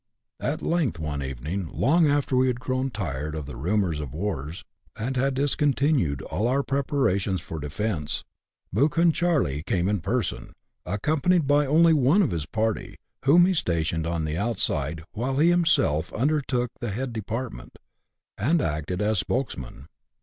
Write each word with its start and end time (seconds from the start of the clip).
At 0.39 0.63
length, 0.63 0.97
one 0.97 1.21
evening, 1.21 1.69
long 1.71 2.07
after 2.07 2.35
we 2.35 2.47
had 2.47 2.59
grown 2.59 2.89
tired 2.89 3.35
of 3.35 3.45
the 3.45 3.55
rumours 3.55 3.99
of 3.99 4.15
wars, 4.15 4.63
and 4.95 5.15
had 5.15 5.35
discontinued 5.35 6.23
all 6.23 6.47
our 6.47 6.63
preparations 6.63 7.39
for 7.39 7.59
defence," 7.59 8.23
Buchan 8.73 9.11
Charley" 9.11 9.61
came 9.61 9.87
in 9.87 9.99
person, 9.99 10.53
accompanied 10.87 11.45
by 11.45 11.67
only 11.67 11.93
one 11.93 12.23
of 12.23 12.31
his 12.31 12.47
party, 12.47 12.95
whom 13.25 13.45
he 13.45 13.53
stationed 13.53 14.07
on 14.07 14.25
the 14.25 14.37
outside, 14.37 15.03
while 15.11 15.37
he 15.37 15.49
himself 15.51 16.11
undertook 16.13 16.71
the 16.79 16.89
head 16.89 17.13
department, 17.13 17.77
and 18.39 18.59
acted 18.59 19.03
as 19.03 19.19
spokes 19.19 19.55
man. 19.55 19.85